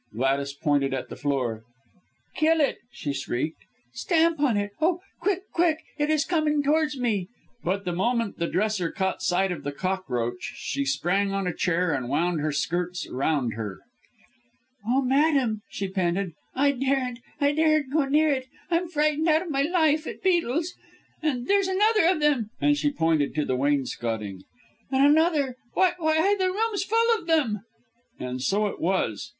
[0.15, 1.61] Gladys pointed at the floor.
[2.35, 3.59] "Kill it!" she shrieked.
[3.93, 4.71] "Stamp on it!
[4.81, 7.27] Oh, quick, quick, it is coming towards me."
[7.63, 11.91] But the moment the dresser caught sight of the cockroach, she sprang on a chair
[11.93, 13.77] and wound her skirts round her.
[14.87, 17.19] "Oh, madam," she panted, "I daren't!
[17.39, 18.47] I daren't go near it.
[18.71, 20.73] I'm frightened out of my life, at beetles.
[21.21, 24.41] And there's another of them" and she pointed to the wainscoting
[24.91, 25.57] "and another!
[25.75, 27.59] Why, the room's full of them!"
[28.19, 29.29] And so it was.